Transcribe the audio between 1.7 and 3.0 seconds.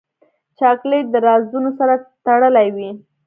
سره تړلی وي.